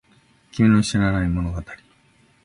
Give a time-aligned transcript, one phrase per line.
[0.51, 1.61] 君の知らない物語